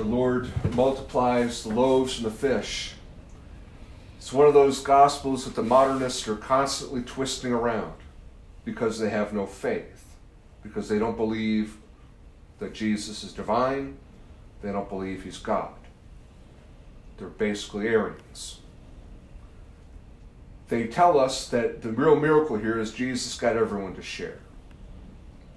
our 0.00 0.06
Lord 0.06 0.50
multiplies 0.74 1.62
the 1.62 1.74
loaves 1.74 2.16
and 2.16 2.26
the 2.26 2.30
fish. 2.30 2.94
It's 4.16 4.32
one 4.32 4.46
of 4.46 4.54
those 4.54 4.80
gospels 4.80 5.44
that 5.44 5.54
the 5.54 5.62
modernists 5.62 6.26
are 6.26 6.36
constantly 6.36 7.02
twisting 7.02 7.52
around 7.52 7.92
because 8.64 8.98
they 8.98 9.10
have 9.10 9.34
no 9.34 9.46
faith, 9.46 10.04
because 10.62 10.88
they 10.88 10.98
don't 10.98 11.16
believe 11.16 11.76
that 12.60 12.72
Jesus 12.72 13.22
is 13.22 13.32
divine, 13.32 13.98
they 14.62 14.72
don't 14.72 14.88
believe 14.88 15.22
he's 15.22 15.38
God. 15.38 15.74
They're 17.18 17.28
basically 17.28 17.88
Arians. 17.88 18.60
They 20.68 20.86
tell 20.86 21.18
us 21.18 21.48
that 21.48 21.82
the 21.82 21.90
real 21.90 22.16
miracle 22.16 22.56
here 22.56 22.78
is 22.78 22.92
Jesus 22.92 23.36
got 23.38 23.56
everyone 23.56 23.94
to 23.96 24.02
share. 24.02 24.38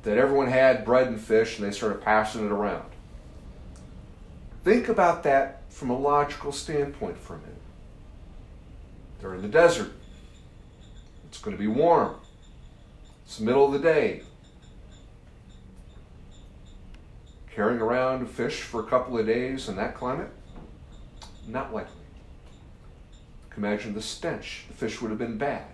That 0.03 0.17
everyone 0.17 0.47
had 0.47 0.83
bread 0.83 1.07
and 1.07 1.21
fish 1.21 1.59
and 1.59 1.67
they 1.67 1.71
started 1.71 2.01
passing 2.01 2.45
it 2.45 2.51
around. 2.51 2.92
Think 4.63 4.87
about 4.87 5.23
that 5.23 5.63
from 5.69 5.89
a 5.89 5.97
logical 5.97 6.51
standpoint 6.53 7.17
for 7.17 7.35
a 7.35 7.37
minute. 7.37 7.53
They're 9.19 9.35
in 9.35 9.41
the 9.41 9.49
desert. 9.49 9.91
It's 11.27 11.39
going 11.39 11.55
to 11.55 11.59
be 11.61 11.67
warm. 11.67 12.15
It's 13.25 13.37
the 13.37 13.45
middle 13.45 13.65
of 13.65 13.73
the 13.73 13.79
day. 13.79 14.23
Carrying 17.53 17.81
around 17.81 18.27
fish 18.29 18.61
for 18.61 18.79
a 18.79 18.85
couple 18.85 19.17
of 19.17 19.25
days 19.25 19.67
in 19.67 19.75
that 19.75 19.95
climate? 19.95 20.29
Not 21.47 21.73
likely. 21.73 21.91
Imagine 23.57 23.93
the 23.93 24.01
stench. 24.01 24.65
The 24.69 24.73
fish 24.73 25.01
would 25.01 25.09
have 25.11 25.19
been 25.19 25.37
bad. 25.37 25.65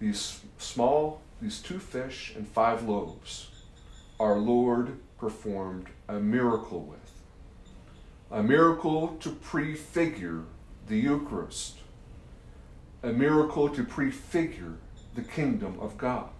These 0.00 0.40
small, 0.58 1.20
these 1.40 1.60
two 1.60 1.78
fish 1.78 2.32
and 2.34 2.48
five 2.48 2.88
loaves, 2.88 3.50
our 4.18 4.38
Lord 4.38 4.98
performed 5.18 5.88
a 6.08 6.14
miracle 6.14 6.80
with. 6.80 7.12
A 8.30 8.42
miracle 8.42 9.16
to 9.20 9.30
prefigure 9.30 10.44
the 10.86 10.96
Eucharist. 10.96 11.78
A 13.02 13.12
miracle 13.12 13.68
to 13.68 13.84
prefigure 13.84 14.74
the 15.14 15.22
kingdom 15.22 15.78
of 15.80 15.98
God. 15.98 16.30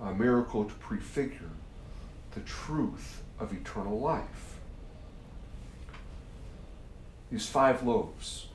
A 0.00 0.12
miracle 0.12 0.64
to 0.64 0.74
prefigure 0.74 1.50
the 2.32 2.40
truth 2.40 3.22
of 3.38 3.52
eternal 3.52 3.98
life. 3.98 4.58
These 7.30 7.46
five 7.46 7.82
loaves. 7.82 8.46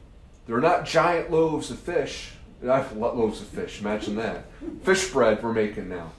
They're 0.48 0.61
not 0.61 0.86
giant 0.86 1.32
loaves 1.32 1.70
of 1.70 1.80
fish. 1.80 2.34
I've 2.67 2.95
loaves 2.95 3.42
of 3.42 3.48
fish, 3.48 3.80
imagine 3.80 4.16
that. 4.17 4.45
Fish 4.84 5.11
bread 5.11 5.42
we're 5.42 5.54
making 5.54 5.89
now. 5.89 6.11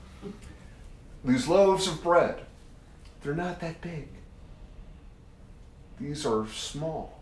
These 1.25 1.49
loaves 1.49 1.87
of 1.87 2.03
bread 2.03 2.41
they're 3.23 3.35
not 3.35 3.61
that 3.61 3.81
big. 3.81 4.09
These 6.01 6.25
are 6.25 6.47
small. 6.49 7.21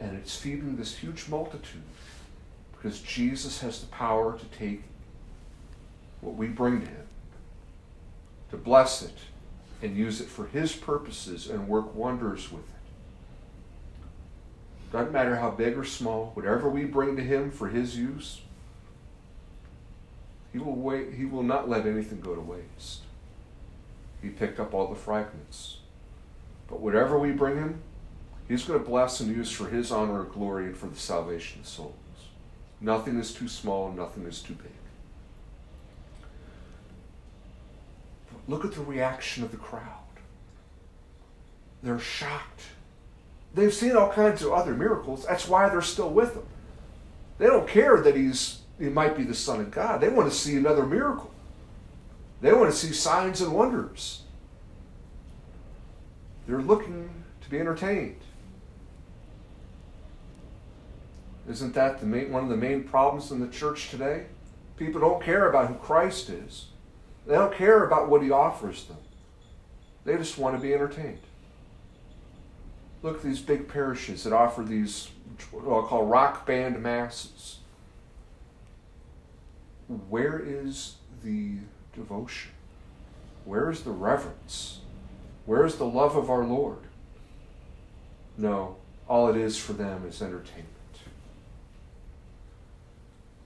And 0.00 0.16
it's 0.16 0.36
feeding 0.36 0.76
this 0.76 0.96
huge 0.96 1.28
multitude 1.28 1.82
because 2.72 3.00
Jesus 3.00 3.60
has 3.60 3.80
the 3.80 3.86
power 3.86 4.38
to 4.38 4.44
take 4.58 4.82
what 6.20 6.34
we 6.34 6.48
bring 6.48 6.80
to 6.80 6.86
Him, 6.86 7.06
to 8.50 8.56
bless 8.56 9.02
it, 9.02 9.16
and 9.80 9.96
use 9.96 10.20
it 10.20 10.28
for 10.28 10.46
His 10.46 10.74
purposes 10.74 11.48
and 11.48 11.68
work 11.68 11.94
wonders 11.94 12.52
with 12.52 12.62
it. 12.62 12.68
Doesn't 14.92 15.12
matter 15.12 15.36
how 15.36 15.50
big 15.50 15.78
or 15.78 15.84
small, 15.84 16.32
whatever 16.34 16.68
we 16.68 16.84
bring 16.84 17.16
to 17.16 17.22
Him 17.22 17.50
for 17.50 17.68
His 17.68 17.96
use, 17.96 18.42
He 20.52 20.58
will 20.58 20.76
wait, 20.76 21.14
He 21.14 21.24
will 21.24 21.42
not 21.42 21.68
let 21.68 21.86
anything 21.86 22.20
go 22.20 22.34
to 22.34 22.40
waste. 22.40 23.03
He 24.24 24.30
picked 24.30 24.58
up 24.58 24.72
all 24.72 24.88
the 24.88 24.94
fragments. 24.94 25.78
But 26.66 26.80
whatever 26.80 27.18
we 27.18 27.30
bring 27.32 27.56
him, 27.56 27.82
he's 28.48 28.64
going 28.64 28.80
to 28.80 28.84
bless 28.84 29.20
and 29.20 29.36
use 29.36 29.50
for 29.50 29.68
his 29.68 29.92
honor 29.92 30.22
and 30.22 30.32
glory 30.32 30.64
and 30.64 30.76
for 30.76 30.86
the 30.86 30.96
salvation 30.96 31.60
of 31.60 31.68
souls. 31.68 31.94
Nothing 32.80 33.18
is 33.20 33.34
too 33.34 33.48
small, 33.48 33.92
nothing 33.92 34.24
is 34.24 34.40
too 34.40 34.54
big. 34.54 34.72
But 38.32 38.40
look 38.48 38.64
at 38.64 38.72
the 38.72 38.80
reaction 38.80 39.44
of 39.44 39.50
the 39.50 39.58
crowd. 39.58 39.82
They're 41.82 41.98
shocked. 41.98 42.62
They've 43.52 43.74
seen 43.74 43.94
all 43.94 44.10
kinds 44.10 44.42
of 44.42 44.52
other 44.52 44.72
miracles. 44.72 45.26
That's 45.26 45.46
why 45.46 45.68
they're 45.68 45.82
still 45.82 46.08
with 46.08 46.34
him. 46.34 46.46
They 47.36 47.46
don't 47.46 47.68
care 47.68 48.00
that 48.00 48.16
he's 48.16 48.60
he 48.78 48.86
might 48.86 49.18
be 49.18 49.24
the 49.24 49.34
Son 49.34 49.60
of 49.60 49.70
God. 49.70 50.00
They 50.00 50.08
want 50.08 50.32
to 50.32 50.36
see 50.36 50.56
another 50.56 50.86
miracle. 50.86 51.30
They 52.44 52.52
want 52.52 52.70
to 52.70 52.76
see 52.76 52.92
signs 52.92 53.40
and 53.40 53.54
wonders. 53.54 54.20
They're 56.46 56.60
looking 56.60 57.08
to 57.40 57.48
be 57.48 57.58
entertained. 57.58 58.20
Isn't 61.48 61.72
that 61.72 62.00
the 62.00 62.06
main, 62.06 62.30
one 62.30 62.42
of 62.42 62.50
the 62.50 62.56
main 62.58 62.84
problems 62.84 63.32
in 63.32 63.40
the 63.40 63.48
church 63.48 63.88
today? 63.88 64.26
People 64.76 65.00
don't 65.00 65.22
care 65.22 65.48
about 65.48 65.68
who 65.68 65.74
Christ 65.76 66.28
is. 66.28 66.66
They 67.26 67.32
don't 67.32 67.54
care 67.54 67.86
about 67.86 68.10
what 68.10 68.22
he 68.22 68.30
offers 68.30 68.84
them. 68.84 68.98
They 70.04 70.18
just 70.18 70.36
want 70.36 70.54
to 70.54 70.60
be 70.60 70.74
entertained. 70.74 71.20
Look 73.02 73.16
at 73.16 73.22
these 73.22 73.40
big 73.40 73.68
parishes 73.68 74.22
that 74.24 74.34
offer 74.34 74.62
these 74.62 75.08
what 75.50 75.64
I'll 75.66 75.84
call 75.84 76.04
rock 76.04 76.44
band 76.44 76.82
masses. 76.82 77.60
Where 79.88 80.38
is 80.38 80.96
the 81.22 81.54
devotion? 81.94 82.52
Where 83.44 83.70
is 83.70 83.82
the 83.82 83.90
reverence? 83.90 84.80
Where 85.46 85.66
is 85.66 85.76
the 85.76 85.84
love 85.84 86.16
of 86.16 86.30
our 86.30 86.44
Lord? 86.44 86.78
No, 88.36 88.76
all 89.08 89.28
it 89.28 89.36
is 89.36 89.58
for 89.58 89.74
them 89.74 90.04
is 90.06 90.22
entertainment. 90.22 90.70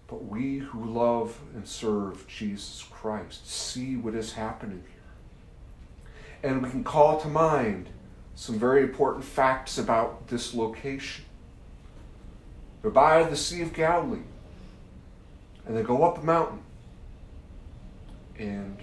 But 0.07 0.25
we 0.25 0.59
who 0.59 0.85
love 0.85 1.39
and 1.55 1.69
serve 1.69 2.27
Jesus 2.27 2.85
Christ 2.91 3.51
see 3.51 3.97
what 3.97 4.15
is 4.15 4.33
happening 4.33 4.83
here. 4.89 6.51
And 6.51 6.63
we 6.63 6.71
can 6.71 6.85
call 6.85 7.21
to 7.21 7.29
mind 7.29 7.89
some 8.35 8.59
very 8.59 8.83
important 8.83 9.25
facts 9.25 9.77
about 9.77 10.29
this 10.29 10.55
location. 10.55 11.25
They're 12.81 12.91
by 12.91 13.25
the 13.25 13.37
Sea 13.37 13.61
of 13.63 13.75
Galilee, 13.75 14.21
and 15.67 15.77
they 15.77 15.83
go 15.83 16.05
up 16.05 16.19
a 16.19 16.25
mountain 16.25 16.61
and 18.39 18.79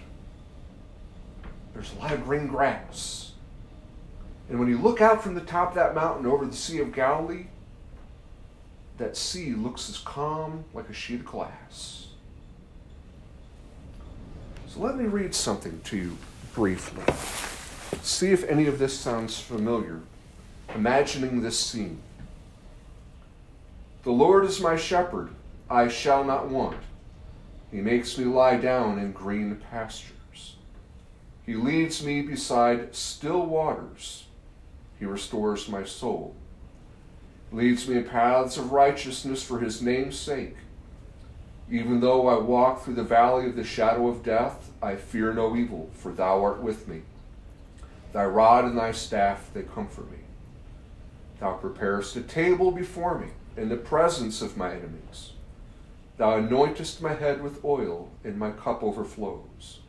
there's 1.73 1.93
a 1.93 1.99
lot 1.99 2.11
of 2.11 2.23
green 2.23 2.47
grass. 2.47 3.33
And 4.49 4.59
when 4.59 4.67
you 4.67 4.77
look 4.77 5.01
out 5.01 5.23
from 5.23 5.33
the 5.33 5.41
top 5.41 5.69
of 5.69 5.75
that 5.75 5.95
mountain 5.95 6.25
over 6.25 6.45
the 6.45 6.55
Sea 6.55 6.79
of 6.79 6.93
Galilee, 6.93 7.45
that 8.97 9.17
sea 9.17 9.53
looks 9.53 9.89
as 9.89 9.97
calm 9.97 10.63
like 10.73 10.89
a 10.89 10.93
sheet 10.93 11.21
of 11.21 11.25
glass. 11.25 12.07
So 14.67 14.79
let 14.79 14.97
me 14.97 15.05
read 15.05 15.33
something 15.33 15.81
to 15.85 15.97
you 15.97 16.17
briefly. 16.53 17.03
See 18.01 18.31
if 18.31 18.43
any 18.47 18.67
of 18.67 18.77
this 18.77 18.97
sounds 18.97 19.39
familiar, 19.39 20.01
imagining 20.73 21.41
this 21.41 21.59
scene. 21.59 21.99
The 24.03 24.11
Lord 24.11 24.45
is 24.45 24.61
my 24.61 24.75
shepherd, 24.75 25.29
I 25.69 25.87
shall 25.87 26.23
not 26.23 26.49
want. 26.49 26.77
He 27.71 27.77
makes 27.81 28.17
me 28.17 28.25
lie 28.25 28.57
down 28.57 28.99
in 28.99 29.11
green 29.11 29.55
pastures. 29.55 30.55
He 31.45 31.55
leads 31.55 32.03
me 32.03 32.21
beside 32.21 32.95
still 32.95 33.45
waters. 33.45 34.25
He 34.99 35.05
restores 35.05 35.67
my 35.67 35.83
soul. 35.83 36.35
Leads 37.51 37.87
me 37.87 37.97
in 37.97 38.05
paths 38.05 38.57
of 38.57 38.71
righteousness 38.71 39.43
for 39.43 39.59
his 39.59 39.81
name's 39.81 40.17
sake. 40.17 40.55
Even 41.69 41.99
though 41.99 42.27
I 42.27 42.37
walk 42.37 42.83
through 42.83 42.95
the 42.95 43.03
valley 43.03 43.47
of 43.47 43.55
the 43.55 43.63
shadow 43.63 44.07
of 44.07 44.23
death, 44.23 44.71
I 44.81 44.95
fear 44.95 45.33
no 45.33 45.55
evil, 45.55 45.89
for 45.93 46.11
thou 46.11 46.43
art 46.43 46.61
with 46.61 46.87
me. 46.87 47.01
Thy 48.13 48.25
rod 48.25 48.65
and 48.65 48.77
thy 48.77 48.91
staff, 48.91 49.49
they 49.53 49.63
comfort 49.63 50.09
me. 50.11 50.19
Thou 51.39 51.53
preparest 51.53 52.15
a 52.15 52.21
table 52.21 52.71
before 52.71 53.19
me 53.19 53.29
in 53.57 53.69
the 53.69 53.75
presence 53.75 54.41
of 54.41 54.57
my 54.57 54.71
enemies. 54.71 55.31
Thou 56.17 56.39
anointest 56.39 57.01
my 57.01 57.13
head 57.13 57.43
with 57.43 57.63
oil, 57.65 58.09
and 58.23 58.37
my 58.37 58.51
cup 58.51 58.83
overflows. 58.83 59.79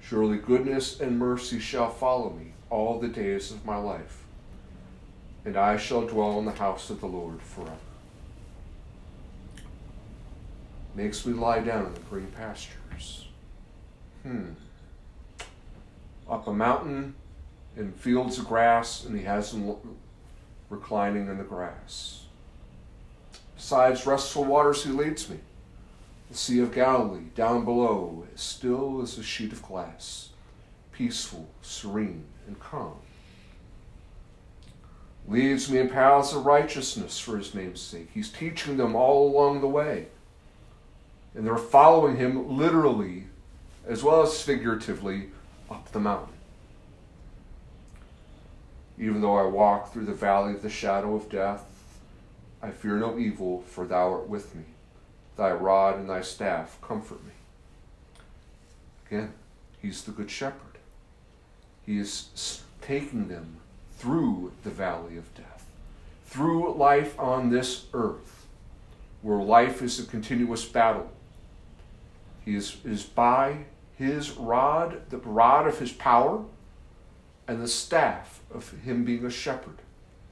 Surely 0.00 0.36
goodness 0.36 1.00
and 1.00 1.18
mercy 1.18 1.58
shall 1.58 1.90
follow 1.90 2.30
me 2.30 2.52
all 2.70 2.98
the 2.98 3.08
days 3.08 3.50
of 3.50 3.64
my 3.64 3.76
life, 3.76 4.24
and 5.44 5.56
I 5.56 5.76
shall 5.76 6.06
dwell 6.06 6.38
in 6.38 6.44
the 6.44 6.52
house 6.52 6.90
of 6.90 7.00
the 7.00 7.06
Lord 7.06 7.40
forever. 7.40 7.72
Makes 10.94 11.24
me 11.24 11.32
lie 11.32 11.60
down 11.60 11.86
in 11.86 11.94
the 11.94 12.00
green 12.00 12.26
pastures. 12.26 13.28
Hmm. 14.22 14.50
Up 16.28 16.46
a 16.46 16.52
mountain 16.52 17.14
in 17.76 17.92
fields 17.92 18.38
of 18.38 18.46
grass, 18.46 19.04
and 19.04 19.16
he 19.16 19.24
has 19.24 19.54
him 19.54 19.74
reclining 20.68 21.28
in 21.28 21.38
the 21.38 21.44
grass. 21.44 22.17
Besides 23.68 24.06
restful 24.06 24.44
waters, 24.44 24.82
he 24.82 24.90
leads 24.90 25.28
me. 25.28 25.36
The 26.30 26.36
Sea 26.38 26.60
of 26.60 26.72
Galilee, 26.72 27.26
down 27.34 27.66
below, 27.66 28.24
as 28.34 28.40
still 28.40 29.02
as 29.02 29.18
a 29.18 29.22
sheet 29.22 29.52
of 29.52 29.62
glass. 29.62 30.30
peaceful, 30.90 31.50
serene, 31.60 32.24
and 32.46 32.58
calm. 32.58 32.96
Leads 35.28 35.70
me 35.70 35.80
in 35.80 35.90
paths 35.90 36.32
of 36.32 36.46
righteousness 36.46 37.18
for 37.18 37.36
his 37.36 37.54
name's 37.54 37.82
sake. 37.82 38.08
He's 38.14 38.30
teaching 38.30 38.78
them 38.78 38.96
all 38.96 39.28
along 39.28 39.60
the 39.60 39.68
way. 39.68 40.06
And 41.34 41.46
they're 41.46 41.58
following 41.58 42.16
him 42.16 42.56
literally 42.56 43.24
as 43.86 44.02
well 44.02 44.22
as 44.22 44.40
figuratively 44.40 45.28
up 45.70 45.92
the 45.92 46.00
mountain. 46.00 46.38
Even 48.98 49.20
though 49.20 49.36
I 49.36 49.44
walk 49.44 49.92
through 49.92 50.06
the 50.06 50.14
valley 50.14 50.54
of 50.54 50.62
the 50.62 50.70
shadow 50.70 51.14
of 51.14 51.28
death, 51.28 51.67
I 52.62 52.70
fear 52.70 52.96
no 52.96 53.18
evil, 53.18 53.62
for 53.62 53.86
thou 53.86 54.12
art 54.12 54.28
with 54.28 54.54
me. 54.54 54.64
Thy 55.36 55.52
rod 55.52 55.98
and 55.98 56.10
thy 56.10 56.22
staff 56.22 56.78
comfort 56.82 57.24
me. 57.24 57.32
Again, 59.06 59.32
he's 59.80 60.02
the 60.02 60.10
good 60.10 60.30
shepherd. 60.30 60.78
He 61.86 61.98
is 61.98 62.62
taking 62.82 63.28
them 63.28 63.58
through 63.96 64.52
the 64.64 64.70
valley 64.70 65.16
of 65.16 65.34
death, 65.34 65.64
through 66.26 66.74
life 66.74 67.18
on 67.18 67.50
this 67.50 67.86
earth, 67.94 68.46
where 69.22 69.38
life 69.38 69.80
is 69.82 69.98
a 69.98 70.04
continuous 70.04 70.64
battle. 70.64 71.10
He 72.44 72.54
is, 72.54 72.78
is 72.84 73.04
by 73.04 73.64
his 73.96 74.32
rod, 74.32 75.02
the 75.10 75.18
rod 75.18 75.66
of 75.66 75.78
his 75.78 75.92
power, 75.92 76.44
and 77.46 77.62
the 77.62 77.68
staff 77.68 78.40
of 78.52 78.70
him 78.82 79.04
being 79.04 79.24
a 79.24 79.30
shepherd 79.30 79.78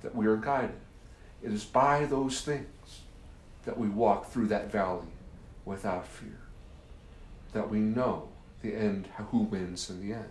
that 0.02 0.14
we 0.14 0.26
are 0.26 0.36
guided. 0.36 0.76
It 1.42 1.52
is 1.52 1.64
by 1.64 2.06
those 2.06 2.40
things 2.40 3.00
that 3.64 3.78
we 3.78 3.88
walk 3.88 4.30
through 4.30 4.48
that 4.48 4.70
valley 4.70 5.08
without 5.64 6.06
fear, 6.06 6.38
that 7.52 7.68
we 7.70 7.78
know 7.78 8.28
the 8.62 8.74
end, 8.74 9.08
who 9.30 9.38
wins 9.38 9.90
in 9.90 10.06
the 10.06 10.14
end. 10.14 10.24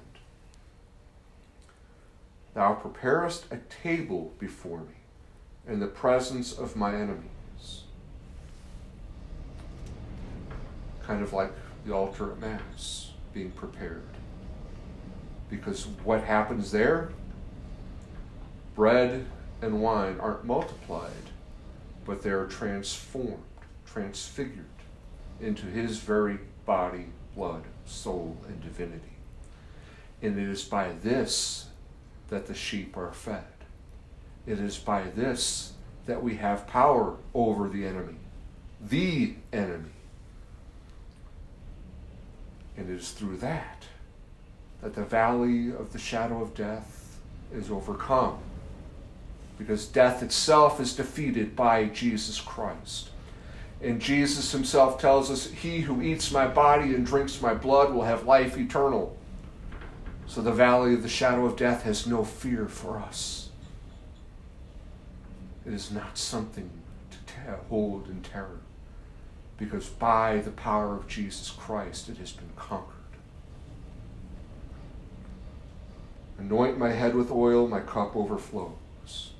Thou 2.53 2.73
preparest 2.73 3.45
a 3.51 3.57
table 3.83 4.33
before 4.39 4.79
me 4.79 4.95
in 5.67 5.79
the 5.79 5.87
presence 5.87 6.53
of 6.57 6.75
my 6.75 6.95
enemies. 6.95 7.83
Kind 11.03 11.21
of 11.21 11.33
like 11.33 11.51
the 11.85 11.93
altar 11.93 12.31
at 12.31 12.39
Mass 12.39 13.11
being 13.33 13.51
prepared. 13.51 14.03
Because 15.49 15.85
what 16.03 16.23
happens 16.23 16.71
there? 16.71 17.09
Bread 18.73 19.25
and 19.61 19.81
wine 19.81 20.17
aren't 20.19 20.45
multiplied, 20.45 21.11
but 22.05 22.21
they're 22.21 22.45
transformed, 22.45 23.43
transfigured 23.85 24.65
into 25.39 25.65
his 25.65 25.99
very 25.99 26.39
body, 26.65 27.07
blood, 27.35 27.63
soul, 27.85 28.37
and 28.47 28.61
divinity. 28.61 29.17
And 30.21 30.37
it 30.39 30.49
is 30.49 30.63
by 30.63 30.93
this 31.03 31.67
that 32.29 32.47
the 32.47 32.53
sheep 32.53 32.97
are 32.97 33.11
fed. 33.11 33.43
It 34.45 34.59
is 34.59 34.77
by 34.77 35.03
this 35.03 35.73
that 36.05 36.23
we 36.23 36.35
have 36.35 36.67
power 36.67 37.15
over 37.33 37.67
the 37.67 37.85
enemy, 37.85 38.17
the 38.81 39.33
enemy. 39.51 39.89
And 42.77 42.89
it 42.89 42.95
is 42.95 43.11
through 43.11 43.37
that 43.37 43.85
that 44.81 44.93
the 44.93 45.03
valley 45.03 45.69
of 45.69 45.91
the 45.93 45.97
shadow 45.97 46.43
of 46.43 46.53
death 46.53 47.17
is 47.51 47.71
overcome. 47.71 48.37
Because 49.57 49.85
death 49.85 50.21
itself 50.21 50.79
is 50.79 50.95
defeated 50.95 51.55
by 51.55 51.85
Jesus 51.85 52.41
Christ. 52.41 53.09
And 53.81 54.01
Jesus 54.01 54.51
himself 54.51 54.99
tells 54.99 55.29
us, 55.29 55.47
He 55.47 55.81
who 55.81 56.01
eats 56.01 56.31
my 56.31 56.47
body 56.47 56.93
and 56.93 57.05
drinks 57.05 57.41
my 57.41 57.53
blood 57.53 57.93
will 57.93 58.03
have 58.03 58.25
life 58.25 58.57
eternal. 58.57 59.17
So 60.27 60.41
the 60.41 60.51
valley 60.51 60.93
of 60.93 61.03
the 61.03 61.09
shadow 61.09 61.45
of 61.45 61.55
death 61.55 61.83
has 61.83 62.07
no 62.07 62.23
fear 62.23 62.67
for 62.67 62.97
us. 62.97 63.49
It 65.65 65.73
is 65.73 65.91
not 65.91 66.17
something 66.17 66.69
to 67.11 67.51
hold 67.69 68.07
in 68.07 68.21
terror, 68.21 68.59
because 69.57 69.87
by 69.87 70.37
the 70.37 70.51
power 70.51 70.95
of 70.95 71.07
Jesus 71.07 71.49
Christ 71.51 72.09
it 72.09 72.17
has 72.17 72.31
been 72.31 72.49
conquered. 72.55 72.93
Anoint 76.37 76.77
my 76.77 76.91
head 76.91 77.15
with 77.15 77.31
oil, 77.31 77.67
my 77.67 77.79
cup 77.79 78.15
overflows. 78.15 79.31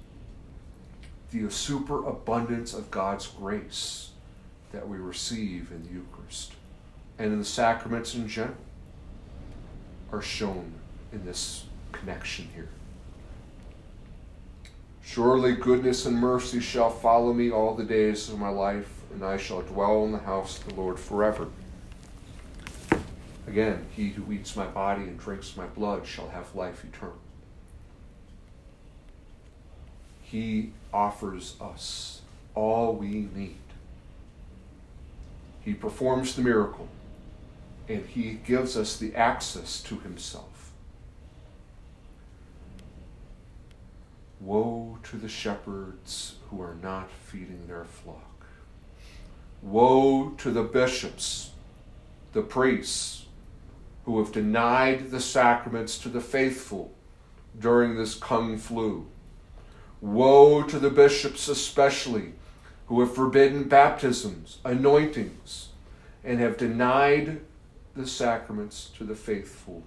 The 1.36 1.52
superabundance 1.52 2.74
of 2.74 2.90
God's 2.90 3.28
grace 3.28 4.12
that 4.72 4.88
we 4.88 4.96
receive 4.96 5.70
in 5.70 5.84
the 5.84 5.90
Eucharist 5.90 6.54
and 7.20 7.34
in 7.34 7.40
the 7.40 7.46
sacraments 7.46 8.16
in 8.16 8.26
general 8.30 8.56
are 10.14 10.22
shown 10.22 10.72
in 11.12 11.26
this 11.26 11.66
connection 11.92 12.48
here. 12.56 12.70
Surely 15.04 15.56
goodness 15.56 16.06
and 16.06 16.16
mercy 16.16 16.62
shall 16.62 16.90
follow 16.90 17.34
me 17.34 17.52
all 17.52 17.76
the 17.76 17.84
days 17.84 18.30
of 18.30 18.40
my 18.40 18.50
life, 18.50 18.90
and 19.12 19.22
I 19.22 19.36
shall 19.36 19.62
dwell 19.62 20.06
in 20.06 20.14
the 20.14 20.20
house 20.20 20.60
of 20.60 20.68
the 20.68 20.76
Lord 20.76 20.98
forever. 20.98 21.50
Again, 23.46 23.86
he 23.94 24.08
who 24.08 24.32
eats 24.32 24.56
my 24.56 24.68
body 24.68 25.04
and 25.04 25.20
drinks 25.20 25.58
my 25.58 25.68
blood 25.68 26.08
shall 26.08 26.30
have 26.30 26.56
life 26.56 26.86
eternal. 26.86 27.18
He 30.36 30.74
offers 30.94 31.56
us 31.62 32.22
all 32.56 32.94
we 32.94 33.30
need. 33.34 33.56
He 35.62 35.74
performs 35.74 36.36
the 36.36 36.42
miracle 36.42 36.90
and 37.88 38.06
he 38.06 38.42
gives 38.46 38.76
us 38.76 38.98
the 38.98 39.16
access 39.16 39.82
to 39.84 39.98
himself. 40.00 40.74
Woe 44.42 45.00
to 45.04 45.16
the 45.16 45.30
shepherds 45.30 46.36
who 46.50 46.62
are 46.62 46.76
not 46.84 47.10
feeding 47.12 47.68
their 47.68 47.86
flock. 47.86 48.46
Woe 49.62 50.32
to 50.32 50.52
the 50.52 50.64
bishops, 50.64 51.52
the 52.34 52.42
priests, 52.42 53.28
who 54.04 54.20
have 54.20 54.34
denied 54.34 55.12
the 55.12 55.22
sacraments 55.22 55.98
to 56.00 56.10
the 56.10 56.20
faithful 56.20 56.94
during 57.58 57.96
this 57.96 58.16
kung 58.16 58.58
flu. 58.58 59.08
Woe 60.06 60.62
to 60.62 60.78
the 60.78 60.92
bishops, 60.92 61.48
especially, 61.48 62.34
who 62.86 63.00
have 63.00 63.16
forbidden 63.16 63.64
baptisms, 63.64 64.60
anointings, 64.64 65.70
and 66.24 66.40
have 66.40 66.58
denied 66.58 67.42
the 67.96 68.06
sacraments 68.06 68.92
to 68.98 69.04
the 69.04 69.16
faithful, 69.16 69.82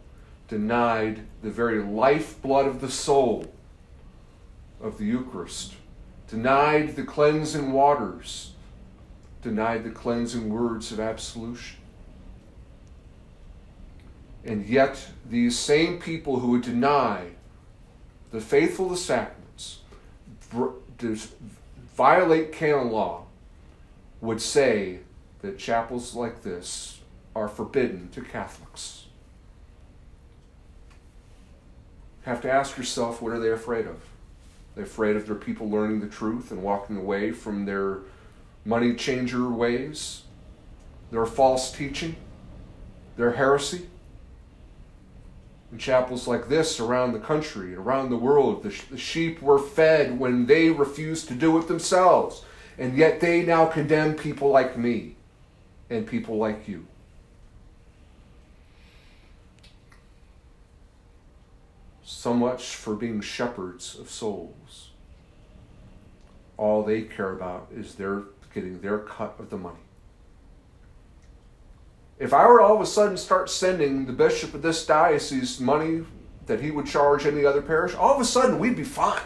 denied 0.49 1.21
the 1.41 1.51
very 1.51 1.81
lifeblood 1.81 2.67
of 2.67 2.81
the 2.81 2.91
soul 2.91 3.55
of 4.81 4.99
the 4.99 5.05
Eucharist, 5.05 5.75
denied 6.27 6.97
the 6.97 7.05
cleansing 7.05 7.73
waters, 7.73 8.55
denied 9.41 9.85
the 9.85 9.91
cleansing 9.91 10.49
words 10.49 10.91
of 10.91 10.99
absolution. 10.99 11.79
And 14.45 14.67
yet, 14.67 15.11
these 15.31 15.57
same 15.57 16.01
people 16.01 16.41
who 16.41 16.51
would 16.51 16.63
deny 16.63 17.29
the 18.33 18.41
faithful 18.41 18.89
the 18.89 18.97
sacraments, 18.97 19.38
violate 21.97 22.53
canon 22.53 22.91
law, 22.91 23.25
would 24.21 24.41
say 24.41 25.01
that 25.43 25.59
chapels 25.59 26.15
like 26.15 26.43
this 26.43 27.01
are 27.35 27.49
forbidden 27.49 28.09
to 28.11 28.21
Catholics. 28.21 29.07
Have 32.23 32.43
to 32.43 32.51
ask 32.51 32.77
yourself 32.77 33.23
what 33.23 33.33
are 33.33 33.39
they 33.39 33.51
afraid 33.51 33.87
of? 33.87 34.01
They're 34.75 34.85
afraid 34.85 35.17
of 35.17 35.27
their 35.27 35.37
people 35.37 35.71
learning 35.71 36.01
the 36.01 36.09
truth 36.09 36.51
and 36.51 36.63
walking 36.63 36.97
away 36.97 37.33
from 37.33 37.65
their 37.65 37.99
money 38.65 38.95
changer 38.95 39.49
ways, 39.49 40.23
their 41.11 41.27
false 41.27 41.73
teaching, 41.73 42.17
their 43.17 43.33
heresy. 43.33 43.89
In 45.71 45.79
chapels 45.79 46.27
like 46.27 46.49
this 46.49 46.81
around 46.81 47.13
the 47.13 47.19
country 47.19 47.75
and 47.75 47.79
around 47.79 48.11
the 48.11 48.17
world, 48.17 48.63
the, 48.63 48.75
the 48.91 48.99
sheep 48.99 49.43
were 49.43 49.59
fed 49.59 50.19
when 50.19 50.47
they 50.47 50.71
refused 50.71 51.29
to 51.29 51.35
do 51.35 51.59
it 51.59 51.69
themselves. 51.69 52.45
And 52.79 52.97
yet 52.97 53.21
they 53.21 53.43
now 53.43 53.67
condemn 53.67 54.15
people 54.15 54.51
like 54.51 54.79
me 54.79 55.17
and 55.91 56.07
people 56.07 56.39
like 56.39 56.69
you. 56.69 56.87
so 62.19 62.35
much 62.35 62.75
for 62.75 62.95
being 62.95 63.21
shepherds 63.21 63.97
of 63.99 64.11
souls. 64.11 64.91
All 66.57 66.83
they 66.83 67.03
care 67.03 67.33
about 67.33 67.69
is 67.73 67.95
their 67.95 68.23
getting 68.53 68.81
their 68.81 68.99
cut 68.99 69.37
of 69.39 69.51
the 69.51 69.57
money. 69.57 69.88
If 72.19 72.33
I 72.33 72.47
were 72.47 72.59
to 72.59 72.65
all 72.65 72.77
of 72.77 72.81
a 72.81 72.87
sudden 72.87 73.17
start 73.17 73.49
sending 73.49 74.07
the 74.07 74.13
bishop 74.13 74.55
of 74.55 74.63
this 74.63 74.85
diocese 74.85 75.61
money 75.61 76.05
that 76.47 76.61
he 76.61 76.71
would 76.71 76.87
charge 76.87 77.27
any 77.27 77.45
other 77.45 77.63
parish, 77.63 77.95
all 77.95 78.15
of 78.15 78.21
a 78.21 78.25
sudden 78.25 78.59
we'd 78.59 78.77
be 78.77 78.85
fine. 78.85 79.23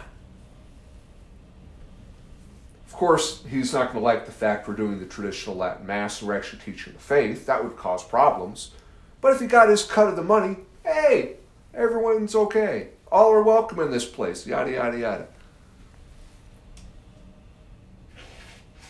Of 2.85 2.93
course, 2.93 3.43
he's 3.49 3.73
not 3.73 3.85
going 3.91 3.99
to 3.99 4.03
like 4.03 4.25
the 4.25 4.31
fact 4.31 4.67
we're 4.67 4.75
doing 4.75 4.99
the 4.99 5.05
traditional 5.05 5.55
Latin 5.55 5.87
Mass 5.87 6.21
and 6.21 6.27
we're 6.27 6.37
actually 6.37 6.59
teaching 6.59 6.93
the 6.93 6.99
faith. 6.99 7.47
That 7.47 7.63
would 7.63 7.75
cause 7.75 8.03
problems. 8.03 8.71
But 9.19 9.33
if 9.33 9.41
he 9.41 9.47
got 9.47 9.69
his 9.69 9.83
cut 9.83 10.07
of 10.07 10.15
the 10.15 10.23
money, 10.23 10.57
hey, 10.83 11.37
Everyone's 11.73 12.35
okay. 12.35 12.89
All 13.11 13.31
are 13.31 13.41
welcome 13.41 13.79
in 13.79 13.89
this 13.89 14.05
place. 14.05 14.45
Yada, 14.45 14.71
yada, 14.71 14.97
yada. 14.97 15.27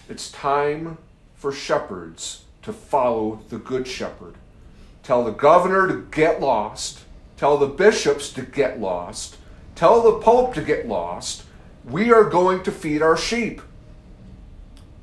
It's 0.09 0.29
time 0.31 0.97
for 1.35 1.53
shepherds 1.53 2.42
to 2.63 2.73
follow 2.73 3.41
the 3.49 3.57
Good 3.57 3.87
Shepherd. 3.87 4.35
Tell 5.03 5.23
the 5.23 5.31
governor 5.31 5.87
to 5.87 6.07
get 6.11 6.41
lost. 6.41 7.01
Tell 7.37 7.57
the 7.57 7.67
bishops 7.67 8.31
to 8.33 8.41
get 8.41 8.79
lost. 8.79 9.37
Tell 9.75 10.01
the 10.01 10.19
Pope 10.19 10.53
to 10.55 10.61
get 10.61 10.87
lost. 10.87 11.43
We 11.85 12.11
are 12.11 12.23
going 12.23 12.63
to 12.63 12.71
feed 12.71 13.01
our 13.01 13.17
sheep. 13.17 13.61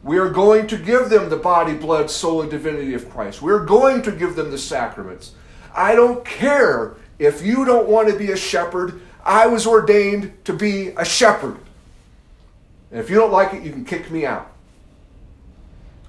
We 0.02 0.18
are 0.18 0.30
going 0.30 0.66
to 0.68 0.78
give 0.78 1.10
them 1.10 1.28
the 1.28 1.36
body, 1.36 1.74
blood, 1.74 2.10
soul, 2.10 2.40
and 2.40 2.50
divinity 2.50 2.94
of 2.94 3.10
Christ. 3.10 3.42
We're 3.42 3.66
going 3.66 4.00
to 4.02 4.12
give 4.12 4.34
them 4.34 4.50
the 4.50 4.58
sacraments. 4.58 5.32
I 5.74 5.94
don't 5.94 6.24
care 6.24 6.96
if 7.18 7.42
you 7.42 7.66
don't 7.66 7.88
want 7.88 8.08
to 8.08 8.16
be 8.16 8.32
a 8.32 8.36
shepherd. 8.36 9.02
I 9.22 9.46
was 9.46 9.66
ordained 9.66 10.32
to 10.46 10.54
be 10.54 10.88
a 10.96 11.04
shepherd. 11.04 11.58
And 12.90 12.98
if 12.98 13.10
you 13.10 13.16
don't 13.16 13.30
like 13.30 13.52
it, 13.52 13.62
you 13.62 13.70
can 13.70 13.84
kick 13.84 14.10
me 14.10 14.24
out. 14.24 14.50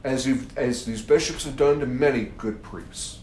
As, 0.03 0.27
as 0.57 0.85
these 0.85 1.01
bishops 1.01 1.45
have 1.45 1.55
done 1.55 1.79
to 1.79 1.85
many 1.85 2.31
good 2.37 2.63
priests. 2.63 3.19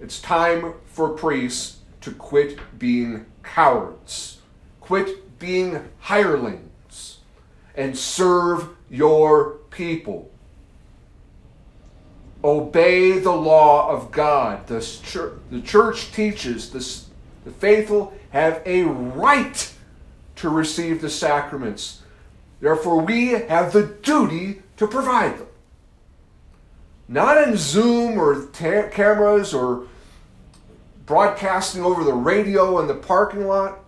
It's 0.00 0.20
time 0.20 0.74
for 0.86 1.10
priests 1.10 1.78
to 2.00 2.10
quit 2.10 2.58
being 2.78 3.26
cowards, 3.44 4.40
quit 4.80 5.38
being 5.38 5.88
hirelings, 6.00 7.18
and 7.76 7.96
serve 7.96 8.68
your 8.90 9.58
people. 9.70 10.30
Obey 12.42 13.20
the 13.20 13.32
law 13.32 13.88
of 13.88 14.10
God. 14.10 14.66
The 14.66 14.80
church, 14.80 15.34
the 15.50 15.60
church 15.60 16.12
teaches 16.12 16.70
this, 16.70 17.06
the 17.44 17.52
faithful 17.52 18.12
have 18.30 18.60
a 18.66 18.82
right 18.82 19.72
to 20.36 20.48
receive 20.48 21.00
the 21.00 21.10
sacraments. 21.10 22.02
Therefore, 22.60 23.00
we 23.00 23.28
have 23.28 23.72
the 23.72 23.86
duty 23.86 24.61
to 24.76 24.86
provide 24.86 25.38
them. 25.38 25.46
Not 27.08 27.46
in 27.46 27.56
Zoom 27.56 28.18
or 28.18 28.46
ta- 28.46 28.88
cameras 28.90 29.52
or 29.52 29.86
broadcasting 31.04 31.82
over 31.82 32.04
the 32.04 32.14
radio 32.14 32.80
in 32.80 32.86
the 32.86 32.94
parking 32.94 33.46
lot. 33.46 33.80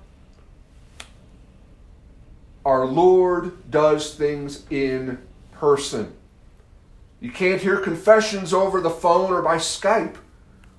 Our 2.65 2.85
Lord 2.85 3.71
does 3.71 4.15
things 4.15 4.65
in 4.71 5.19
person. 5.53 6.15
You 7.21 7.31
can't 7.31 7.61
hear 7.61 7.79
confessions 7.79 8.53
over 8.53 8.81
the 8.81 8.91
phone 8.91 9.33
or 9.33 9.43
by 9.43 9.57
Skype. 9.57 10.17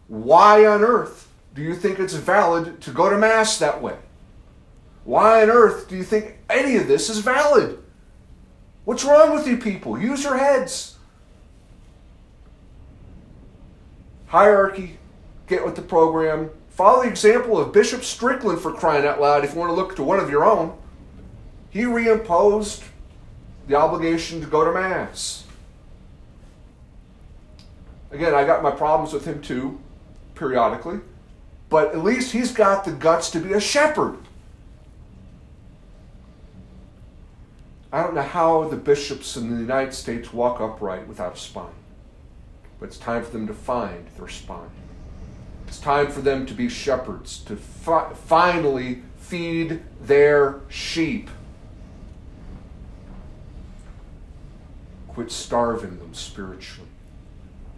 Why 0.07 0.65
on 0.65 0.83
earth 0.83 1.27
do 1.55 1.61
you 1.61 1.73
think 1.73 1.99
it's 1.99 2.13
valid 2.13 2.81
to 2.81 2.91
go 2.91 3.09
to 3.09 3.17
Mass 3.17 3.57
that 3.57 3.81
way? 3.81 3.97
Why 5.03 5.41
on 5.41 5.49
earth 5.49 5.87
do 5.87 5.95
you 5.95 6.03
think 6.03 6.37
any 6.49 6.77
of 6.77 6.87
this 6.87 7.09
is 7.09 7.19
valid? 7.19 7.79
What's 8.85 9.03
wrong 9.03 9.33
with 9.33 9.47
you 9.47 9.57
people? 9.57 9.99
Use 9.99 10.23
your 10.23 10.37
heads. 10.37 10.97
Hierarchy, 14.27 14.97
get 15.47 15.65
with 15.65 15.75
the 15.75 15.81
program. 15.81 16.51
Follow 16.69 17.03
the 17.03 17.09
example 17.09 17.57
of 17.57 17.73
Bishop 17.73 18.03
Strickland 18.03 18.59
for 18.59 18.71
crying 18.71 19.05
out 19.05 19.19
loud 19.19 19.43
if 19.43 19.53
you 19.53 19.59
want 19.59 19.69
to 19.69 19.75
look 19.75 19.95
to 19.95 20.03
one 20.03 20.19
of 20.19 20.29
your 20.29 20.45
own. 20.45 20.77
He 21.69 21.83
reimposed 21.83 22.83
the 23.67 23.75
obligation 23.75 24.39
to 24.41 24.47
go 24.47 24.63
to 24.63 24.71
Mass. 24.71 25.45
Again, 28.11 28.35
I 28.35 28.45
got 28.45 28.61
my 28.61 28.71
problems 28.71 29.13
with 29.13 29.25
him 29.25 29.41
too, 29.41 29.79
periodically, 30.35 30.99
but 31.69 31.89
at 31.89 32.03
least 32.03 32.31
he's 32.31 32.51
got 32.51 32.85
the 32.85 32.91
guts 32.91 33.31
to 33.31 33.39
be 33.39 33.53
a 33.53 33.59
shepherd. 33.59 34.17
I 37.95 38.03
don't 38.03 38.13
know 38.13 38.23
how 38.23 38.67
the 38.67 38.75
bishops 38.75 39.37
in 39.37 39.49
the 39.49 39.61
United 39.61 39.93
States 39.93 40.33
walk 40.33 40.59
upright 40.59 41.07
without 41.07 41.35
a 41.35 41.37
spine, 41.37 41.71
but 42.77 42.87
it's 42.87 42.97
time 42.97 43.23
for 43.23 43.31
them 43.31 43.47
to 43.47 43.53
find 43.53 44.07
their 44.17 44.27
spine. 44.27 44.69
It's 45.65 45.79
time 45.79 46.11
for 46.11 46.19
them 46.19 46.45
to 46.47 46.53
be 46.53 46.67
shepherds, 46.67 47.39
to 47.45 47.55
fi- 47.55 48.11
finally 48.13 49.03
feed 49.15 49.81
their 50.01 50.59
sheep. 50.67 51.29
Quit 55.07 55.31
starving 55.31 55.97
them 55.99 56.13
spiritually. 56.13 56.89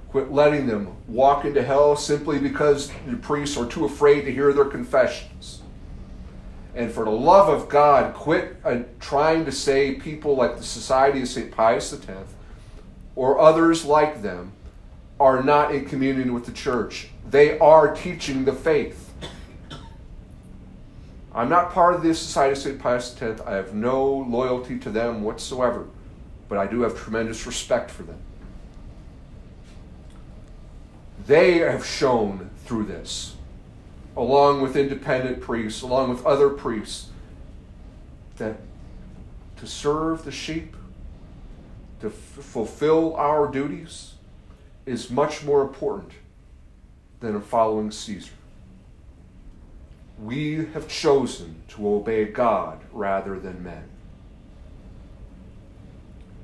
Quit 0.09 0.31
letting 0.31 0.65
them 0.65 0.95
walk 1.07 1.45
into 1.45 1.61
hell 1.61 1.95
simply 1.95 2.39
because 2.39 2.91
the 3.05 3.17
priests 3.17 3.55
are 3.55 3.67
too 3.67 3.85
afraid 3.85 4.21
to 4.21 4.33
hear 4.33 4.51
their 4.51 4.65
confessions. 4.65 5.61
And 6.77 6.91
for 6.91 7.05
the 7.05 7.11
love 7.11 7.49
of 7.49 7.69
God, 7.69 8.13
quit 8.13 8.55
uh, 8.63 8.81
trying 8.99 9.45
to 9.45 9.51
say 9.51 9.95
people 9.95 10.35
like 10.35 10.57
the 10.57 10.63
Society 10.63 11.23
of 11.23 11.27
St. 11.27 11.49
Pius 11.49 11.91
X 11.91 12.11
or 13.15 13.39
others 13.39 13.83
like 13.83 14.21
them 14.21 14.51
are 15.19 15.41
not 15.41 15.73
in 15.73 15.85
communion 15.85 16.35
with 16.35 16.45
the 16.45 16.51
church. 16.51 17.09
They 17.27 17.57
are 17.57 17.95
teaching 17.95 18.45
the 18.45 18.53
faith. 18.53 19.11
I'm 21.33 21.49
not 21.49 21.71
part 21.71 21.95
of 21.95 22.03
the 22.03 22.13
Society 22.13 22.51
of 22.51 22.57
St. 22.59 22.79
Pius 22.79 23.19
X. 23.19 23.41
I 23.41 23.55
have 23.55 23.73
no 23.73 24.05
loyalty 24.05 24.77
to 24.77 24.91
them 24.91 25.23
whatsoever, 25.23 25.87
but 26.47 26.59
I 26.59 26.67
do 26.67 26.81
have 26.81 26.95
tremendous 26.95 27.47
respect 27.47 27.89
for 27.89 28.03
them. 28.03 28.19
They 31.25 31.57
have 31.57 31.83
shown 31.83 32.51
through 32.65 32.85
this, 32.85 33.36
along 34.17 34.61
with 34.61 34.75
independent 34.75 35.39
priests, 35.39 35.83
along 35.83 36.09
with 36.09 36.25
other 36.25 36.49
priests, 36.49 37.09
that 38.37 38.57
to 39.57 39.67
serve 39.67 40.25
the 40.25 40.31
sheep, 40.31 40.75
to 42.01 42.07
f- 42.07 42.13
fulfill 42.13 43.15
our 43.15 43.47
duties, 43.47 44.15
is 44.85 45.11
much 45.11 45.43
more 45.43 45.61
important 45.61 46.11
than 47.19 47.39
following 47.41 47.91
Caesar. 47.91 48.31
We 50.23 50.65
have 50.73 50.87
chosen 50.87 51.61
to 51.69 51.87
obey 51.87 52.25
God 52.25 52.79
rather 52.91 53.39
than 53.39 53.63
men. 53.63 53.87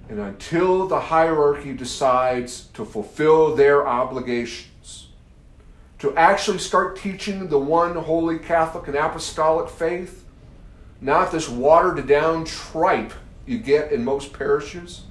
And 0.10 0.20
until 0.20 0.88
the 0.88 1.00
hierarchy 1.00 1.74
decides 1.74 2.66
to 2.74 2.86
fulfill 2.86 3.56
their 3.56 3.88
obligations, 3.88 4.73
to 6.04 6.14
actually 6.18 6.58
start 6.58 6.98
teaching 6.98 7.48
the 7.48 7.58
one 7.58 7.96
holy 7.96 8.38
Catholic 8.38 8.90
and 8.90 8.98
apostolic 8.98 9.70
faith, 9.70 10.26
not 11.00 11.32
this 11.32 11.48
watered 11.48 12.06
down 12.06 12.44
tripe 12.44 13.14
you 13.46 13.58
get 13.58 13.94
in 13.94 14.04
most 14.04 14.34
parishes, 14.34 15.04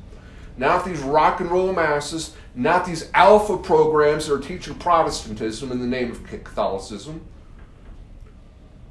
not 0.59 0.85
these 0.85 1.01
rock 1.01 1.41
and 1.41 1.51
roll 1.51 1.73
masses, 1.73 2.37
not 2.55 2.85
these 2.85 3.11
alpha 3.15 3.57
programs 3.57 4.27
that 4.27 4.35
are 4.35 4.39
teaching 4.39 4.75
Protestantism 4.75 5.73
in 5.73 5.81
the 5.81 5.87
name 5.87 6.11
of 6.11 6.25
Catholicism, 6.25 7.25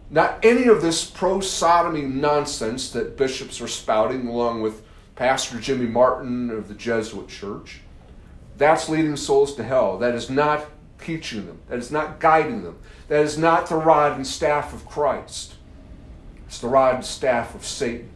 not 0.09 0.43
any 0.43 0.65
of 0.65 0.81
this 0.81 1.05
pro 1.05 1.39
sodomy 1.39 2.01
nonsense 2.01 2.89
that 2.93 3.15
bishops 3.15 3.61
are 3.61 3.67
spouting 3.67 4.25
along 4.25 4.63
with 4.63 4.81
Pastor 5.15 5.59
Jimmy 5.59 5.85
Martin 5.85 6.49
of 6.49 6.67
the 6.67 6.73
Jesuit 6.73 7.27
Church. 7.27 7.81
That's 8.57 8.89
leading 8.89 9.15
souls 9.15 9.53
to 9.57 9.63
hell. 9.63 9.99
That 9.99 10.15
is 10.15 10.31
not 10.31 10.65
teaching 11.01 11.47
them. 11.47 11.59
That 11.67 11.79
is 11.79 11.91
not 11.91 12.19
guiding 12.19 12.63
them. 12.63 12.77
That 13.07 13.23
is 13.23 13.37
not 13.37 13.67
the 13.67 13.75
rod 13.75 14.15
and 14.15 14.25
staff 14.25 14.73
of 14.73 14.85
Christ. 14.85 15.55
It's 16.47 16.59
the 16.59 16.67
rod 16.67 16.95
and 16.95 17.05
staff 17.05 17.55
of 17.55 17.65
Satan. 17.65 18.09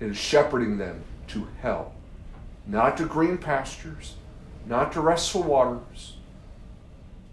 It 0.00 0.10
is 0.10 0.16
shepherding 0.16 0.78
them 0.78 1.04
to 1.28 1.48
hell. 1.60 1.94
Not 2.66 2.96
to 2.96 3.06
green 3.06 3.38
pastures, 3.38 4.14
not 4.66 4.92
to 4.92 5.00
restful 5.00 5.42
waters, 5.42 6.16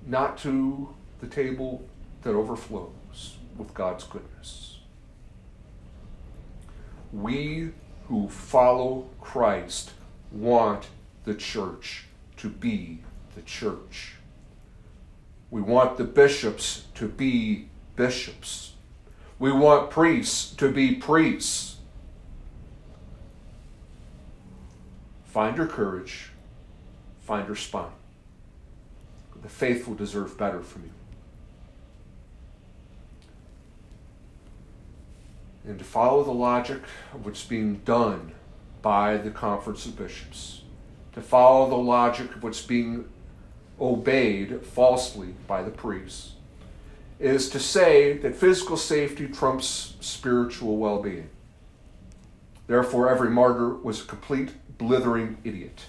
not 0.06 0.38
to 0.40 0.94
the 1.20 1.28
table 1.28 1.86
that 2.24 2.34
overflows 2.34 3.38
with 3.58 3.74
God's 3.74 4.04
goodness. 4.04 4.80
We 7.12 7.72
who 8.08 8.30
follow 8.30 9.08
Christ 9.22 9.92
want 10.32 10.88
the 11.26 11.36
church 11.36 12.06
to 12.38 12.50
be 12.50 13.00
the 13.40 13.46
church. 13.46 14.16
We 15.50 15.62
want 15.62 15.98
the 15.98 16.04
bishops 16.04 16.86
to 16.96 17.08
be 17.08 17.70
bishops. 17.96 18.74
We 19.40 19.52
want 19.52 19.90
priests 19.90 20.54
to 20.56 20.70
be 20.70 20.96
priests. 20.96 21.78
Find 25.24 25.56
your 25.56 25.68
courage, 25.68 26.32
find 27.22 27.48
your 27.48 27.56
spine. 27.56 27.92
The 29.42 29.48
faithful 29.48 29.96
deserve 29.96 30.38
better 30.38 30.62
from 30.62 30.84
you. 30.84 30.92
and 35.66 35.78
to 35.78 35.86
follow 35.86 36.24
the 36.24 36.32
logic 36.32 36.82
of 37.14 37.24
what's 37.24 37.44
being 37.44 37.76
done 37.86 38.32
by 38.82 39.18
the 39.18 39.30
Conference 39.30 39.86
of 39.86 39.96
Bishops, 39.96 40.64
to 41.14 41.22
follow 41.22 41.70
the 41.70 41.76
logic 41.76 42.34
of 42.34 42.42
what's 42.42 42.64
being 42.64 43.08
obeyed 43.80 44.62
falsely 44.66 45.34
by 45.48 45.64
the 45.64 45.72
priests, 45.72 46.34
is 47.20 47.50
to 47.50 47.60
say 47.60 48.14
that 48.14 48.36
physical 48.36 48.78
safety 48.78 49.28
trumps 49.28 49.96
spiritual 50.00 50.78
well 50.78 51.02
being. 51.02 51.30
Therefore, 52.68 53.10
every 53.10 53.30
martyr 53.30 53.70
was 53.70 54.02
a 54.02 54.06
complete 54.06 54.52
blithering 54.78 55.38
idiot. 55.44 55.82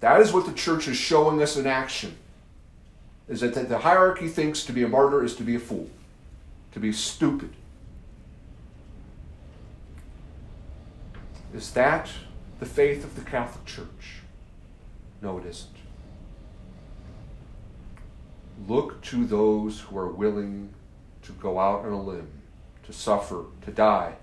That 0.00 0.20
is 0.20 0.32
what 0.32 0.46
the 0.46 0.52
church 0.52 0.88
is 0.88 0.96
showing 0.96 1.40
us 1.40 1.56
in 1.56 1.66
action. 1.66 2.16
Is 3.28 3.40
that 3.40 3.68
the 3.68 3.78
hierarchy 3.78 4.28
thinks 4.28 4.64
to 4.64 4.72
be 4.72 4.82
a 4.82 4.88
martyr 4.88 5.24
is 5.24 5.36
to 5.36 5.44
be 5.44 5.54
a 5.54 5.60
fool, 5.60 5.88
to 6.72 6.80
be 6.80 6.92
stupid. 6.92 7.52
Is 11.54 11.70
that 11.72 12.10
the 12.58 12.66
faith 12.66 13.04
of 13.04 13.14
the 13.14 13.22
Catholic 13.22 13.64
Church? 13.64 14.22
No, 15.20 15.38
it 15.38 15.46
isn't. 15.46 15.76
Look 18.68 19.02
to 19.02 19.24
those 19.26 19.80
who 19.80 19.98
are 19.98 20.08
willing 20.08 20.72
to 21.22 21.32
go 21.32 21.58
out 21.58 21.84
on 21.84 21.92
a 21.92 22.00
limb, 22.00 22.28
to 22.84 22.92
suffer, 22.92 23.44
to 23.64 23.70
die. 23.70 24.14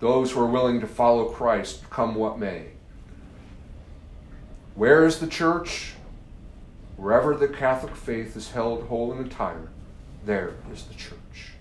Those 0.00 0.32
who 0.32 0.40
are 0.40 0.50
willing 0.50 0.80
to 0.80 0.86
follow 0.86 1.26
Christ, 1.26 1.88
come 1.90 2.14
what 2.14 2.38
may. 2.38 2.66
Where 4.74 5.06
is 5.06 5.18
the 5.18 5.26
church? 5.26 5.94
Wherever 6.96 7.36
the 7.36 7.48
Catholic 7.48 7.94
faith 7.94 8.36
is 8.36 8.50
held 8.50 8.84
whole 8.84 9.12
and 9.12 9.20
entire, 9.20 9.68
there 10.24 10.54
is 10.72 10.84
the 10.84 10.94
church. 10.94 11.52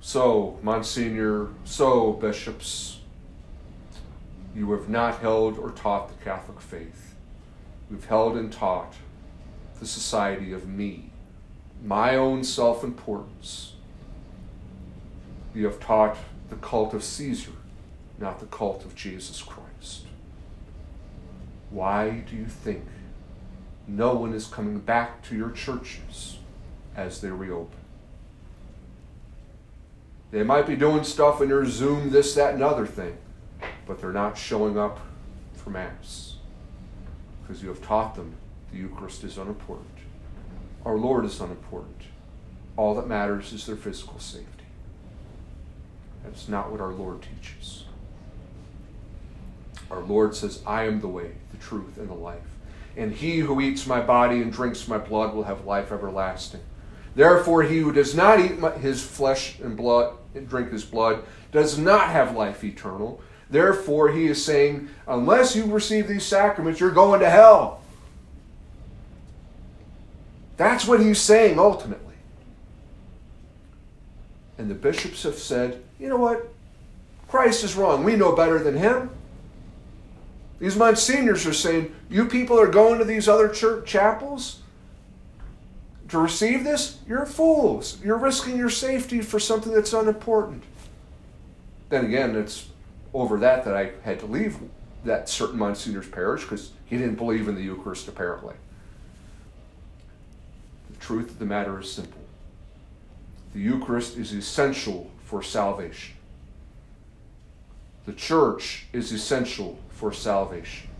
So, 0.00 0.58
Monsignor, 0.62 1.48
so, 1.64 2.12
bishops, 2.12 3.00
you 4.54 4.70
have 4.72 4.88
not 4.88 5.18
held 5.18 5.58
or 5.58 5.70
taught 5.70 6.08
the 6.08 6.24
Catholic 6.24 6.60
faith. 6.60 7.14
We've 7.90 8.04
held 8.04 8.36
and 8.36 8.52
taught 8.52 8.94
the 9.80 9.86
society 9.86 10.52
of 10.52 10.68
me, 10.68 11.10
my 11.84 12.16
own 12.16 12.44
self 12.44 12.82
importance. 12.82 13.74
You 15.54 15.64
have 15.66 15.80
taught 15.80 16.16
the 16.50 16.56
cult 16.56 16.94
of 16.94 17.02
Caesar, 17.02 17.52
not 18.18 18.40
the 18.40 18.46
cult 18.46 18.84
of 18.84 18.94
Jesus 18.94 19.42
Christ. 19.42 20.04
Why 21.70 22.24
do 22.28 22.36
you 22.36 22.46
think 22.46 22.84
no 23.86 24.14
one 24.14 24.32
is 24.32 24.46
coming 24.46 24.78
back 24.78 25.22
to 25.24 25.36
your 25.36 25.50
churches 25.50 26.38
as 26.94 27.20
they 27.20 27.30
reopen? 27.30 27.78
They 30.30 30.42
might 30.42 30.66
be 30.66 30.76
doing 30.76 31.04
stuff 31.04 31.40
in 31.40 31.48
your 31.48 31.64
Zoom, 31.64 32.10
this, 32.10 32.34
that, 32.34 32.54
and 32.54 32.62
other 32.62 32.86
thing, 32.86 33.16
but 33.86 34.00
they're 34.00 34.12
not 34.12 34.36
showing 34.36 34.78
up 34.78 35.00
for 35.54 35.70
Mass 35.70 36.36
because 37.42 37.62
you 37.62 37.68
have 37.68 37.80
taught 37.80 38.14
them 38.16 38.34
the 38.76 38.82
Eucharist 38.82 39.24
is 39.24 39.38
unimportant. 39.38 39.86
Our 40.84 40.96
Lord 40.96 41.24
is 41.24 41.40
unimportant. 41.40 42.02
All 42.76 42.94
that 42.94 43.08
matters 43.08 43.52
is 43.52 43.66
their 43.66 43.76
physical 43.76 44.18
safety. 44.18 44.46
That's 46.24 46.48
not 46.48 46.70
what 46.70 46.80
our 46.80 46.92
Lord 46.92 47.22
teaches. 47.22 47.84
Our 49.90 50.00
Lord 50.00 50.34
says, 50.34 50.62
I 50.66 50.84
am 50.84 51.00
the 51.00 51.08
way, 51.08 51.32
the 51.52 51.56
truth, 51.56 51.96
and 51.96 52.08
the 52.08 52.14
life. 52.14 52.40
And 52.96 53.12
he 53.12 53.38
who 53.38 53.60
eats 53.60 53.86
my 53.86 54.00
body 54.00 54.42
and 54.42 54.52
drinks 54.52 54.88
my 54.88 54.98
blood 54.98 55.34
will 55.34 55.44
have 55.44 55.64
life 55.64 55.92
everlasting. 55.92 56.60
Therefore, 57.14 57.62
he 57.62 57.78
who 57.78 57.92
does 57.92 58.14
not 58.14 58.40
eat 58.40 58.60
his 58.80 59.02
flesh 59.02 59.58
and 59.60 59.76
blood 59.76 60.16
and 60.34 60.48
drink 60.48 60.70
his 60.70 60.84
blood 60.84 61.24
does 61.50 61.78
not 61.78 62.08
have 62.08 62.36
life 62.36 62.62
eternal. 62.62 63.20
Therefore, 63.48 64.10
he 64.10 64.26
is 64.26 64.44
saying, 64.44 64.88
unless 65.06 65.56
you 65.56 65.64
receive 65.66 66.08
these 66.08 66.26
sacraments, 66.26 66.80
you're 66.80 66.90
going 66.90 67.20
to 67.20 67.30
hell. 67.30 67.80
That's 70.56 70.86
what 70.86 71.00
he's 71.00 71.20
saying 71.20 71.58
ultimately. 71.58 72.14
And 74.58 74.70
the 74.70 74.74
bishops 74.74 75.22
have 75.24 75.38
said, 75.38 75.82
you 75.98 76.08
know 76.08 76.16
what? 76.16 76.48
Christ 77.28 77.64
is 77.64 77.76
wrong. 77.76 78.04
We 78.04 78.16
know 78.16 78.34
better 78.34 78.58
than 78.58 78.76
him. 78.76 79.10
These 80.58 80.76
monsignors 80.76 81.46
are 81.46 81.52
saying, 81.52 81.94
you 82.08 82.26
people 82.26 82.58
are 82.58 82.68
going 82.68 82.98
to 82.98 83.04
these 83.04 83.28
other 83.28 83.48
church 83.48 83.86
chapels 83.86 84.62
to 86.08 86.18
receive 86.18 86.64
this? 86.64 86.98
You're 87.06 87.26
fools. 87.26 87.98
You're 88.02 88.16
risking 88.16 88.56
your 88.56 88.70
safety 88.70 89.20
for 89.20 89.38
something 89.38 89.72
that's 89.72 89.92
unimportant. 89.92 90.62
Then 91.90 92.06
again, 92.06 92.34
it's 92.36 92.68
over 93.12 93.38
that 93.38 93.64
that 93.64 93.76
I 93.76 93.92
had 94.02 94.20
to 94.20 94.26
leave 94.26 94.56
that 95.04 95.28
certain 95.28 95.58
Monsignor's 95.58 96.08
parish 96.08 96.42
because 96.42 96.72
he 96.86 96.96
didn't 96.96 97.16
believe 97.16 97.48
in 97.48 97.54
the 97.54 97.62
Eucharist, 97.62 98.08
apparently. 98.08 98.54
The 101.06 101.14
truth 101.14 101.30
of 101.30 101.38
the 101.38 101.44
matter 101.44 101.78
is 101.78 101.92
simple 101.92 102.20
the 103.54 103.60
Eucharist 103.60 104.16
is 104.16 104.32
essential 104.32 105.08
for 105.22 105.40
salvation. 105.40 106.16
The 108.06 108.12
church 108.12 108.86
is 108.92 109.12
essential 109.12 109.78
for 109.88 110.12
salvation. 110.12 110.90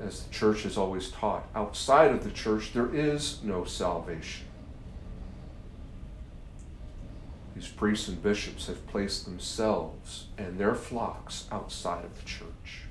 As 0.00 0.22
the 0.22 0.32
church 0.32 0.62
has 0.62 0.78
always 0.78 1.10
taught, 1.10 1.48
outside 1.56 2.12
of 2.12 2.22
the 2.22 2.30
church, 2.30 2.72
there 2.72 2.94
is 2.94 3.42
no 3.42 3.64
salvation. 3.64 4.46
These 7.56 7.68
priests 7.68 8.06
and 8.06 8.22
bishops 8.22 8.68
have 8.68 8.86
placed 8.86 9.24
themselves 9.24 10.26
and 10.38 10.60
their 10.60 10.76
flocks 10.76 11.48
outside 11.50 12.04
of 12.04 12.16
the 12.20 12.24
church 12.24 12.82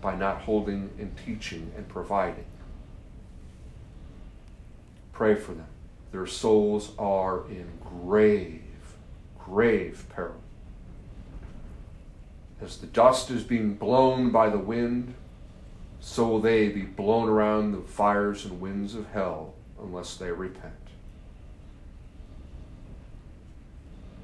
by 0.00 0.16
not 0.16 0.40
holding 0.40 0.90
and 0.98 1.16
teaching 1.24 1.70
and 1.76 1.88
providing. 1.88 2.46
Pray 5.14 5.34
for 5.34 5.52
them. 5.52 5.68
Their 6.12 6.26
souls 6.26 6.92
are 6.98 7.48
in 7.48 7.66
grave, 7.80 8.62
grave 9.38 10.04
peril 10.10 10.40
as 12.64 12.78
the 12.78 12.86
dust 12.86 13.30
is 13.30 13.42
being 13.42 13.74
blown 13.74 14.30
by 14.30 14.48
the 14.48 14.58
wind, 14.58 15.14
so 16.00 16.26
will 16.26 16.40
they 16.40 16.68
be 16.68 16.82
blown 16.82 17.28
around 17.28 17.72
the 17.72 17.80
fires 17.80 18.44
and 18.44 18.60
winds 18.60 18.94
of 18.94 19.10
hell 19.10 19.54
unless 19.80 20.16
they 20.16 20.30
repent. 20.30 20.72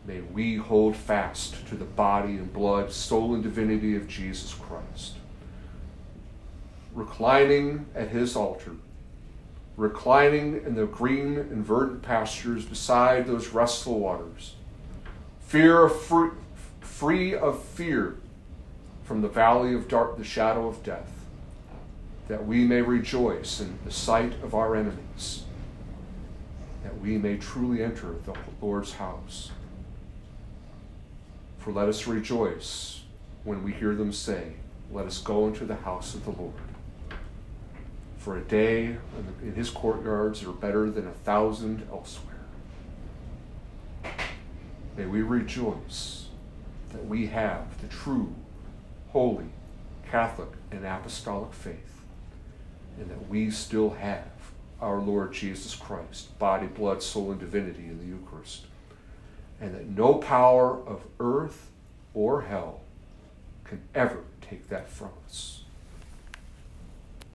May 0.06 0.20
we 0.22 0.56
hold 0.56 0.96
fast 0.96 1.66
to 1.68 1.76
the 1.76 1.84
body 1.84 2.30
and 2.30 2.52
blood, 2.52 2.90
soul 2.90 3.34
and 3.34 3.42
divinity 3.42 3.94
of 3.94 4.08
Jesus 4.08 4.54
Christ. 4.54 5.16
Reclining 6.94 7.86
at 7.94 8.08
his 8.08 8.34
altar, 8.34 8.72
reclining 9.80 10.62
in 10.66 10.74
the 10.74 10.84
green 10.84 11.38
and 11.38 11.64
verdant 11.64 12.02
pastures 12.02 12.66
beside 12.66 13.26
those 13.26 13.48
restful 13.48 13.98
waters, 13.98 14.54
fear 15.40 15.84
of 15.84 16.02
free, 16.02 16.30
free 16.80 17.34
of 17.34 17.62
fear 17.64 18.16
from 19.04 19.22
the 19.22 19.28
valley 19.28 19.74
of 19.74 19.88
dark, 19.88 20.18
the 20.18 20.24
shadow 20.24 20.68
of 20.68 20.82
death, 20.82 21.24
that 22.28 22.46
we 22.46 22.62
may 22.62 22.82
rejoice 22.82 23.58
in 23.58 23.78
the 23.86 23.90
sight 23.90 24.34
of 24.42 24.54
our 24.54 24.76
enemies, 24.76 25.44
that 26.82 27.00
we 27.00 27.16
may 27.16 27.38
truly 27.38 27.82
enter 27.82 28.14
the 28.26 28.34
Lord's 28.60 28.92
house. 28.92 29.50
For 31.56 31.72
let 31.72 31.88
us 31.88 32.06
rejoice 32.06 33.00
when 33.44 33.64
we 33.64 33.72
hear 33.72 33.94
them 33.94 34.12
say, 34.12 34.52
Let 34.92 35.06
us 35.06 35.18
go 35.18 35.46
into 35.46 35.64
the 35.64 35.76
house 35.76 36.14
of 36.14 36.26
the 36.26 36.32
Lord. 36.32 36.69
For 38.20 38.36
a 38.36 38.42
day 38.42 38.98
in 39.42 39.54
his 39.54 39.70
courtyards 39.70 40.44
are 40.44 40.52
better 40.52 40.90
than 40.90 41.06
a 41.06 41.12
thousand 41.12 41.88
elsewhere. 41.90 42.36
May 44.94 45.06
we 45.06 45.22
rejoice 45.22 46.26
that 46.92 47.06
we 47.06 47.28
have 47.28 47.80
the 47.80 47.86
true 47.88 48.34
holy, 49.12 49.46
Catholic, 50.10 50.50
and 50.70 50.84
apostolic 50.84 51.54
faith, 51.54 52.02
and 52.98 53.10
that 53.10 53.30
we 53.30 53.50
still 53.50 53.88
have 53.88 54.28
our 54.82 54.98
Lord 54.98 55.32
Jesus 55.32 55.74
Christ, 55.74 56.38
body, 56.38 56.66
blood, 56.66 57.02
soul, 57.02 57.30
and 57.30 57.40
divinity 57.40 57.84
in 57.84 57.98
the 58.00 58.04
Eucharist, 58.04 58.66
and 59.62 59.74
that 59.74 59.88
no 59.88 60.16
power 60.16 60.78
of 60.86 61.04
earth 61.20 61.70
or 62.12 62.42
hell 62.42 62.82
can 63.64 63.80
ever 63.94 64.24
take 64.42 64.68
that 64.68 64.90
from 64.90 65.10
us. 65.26 65.59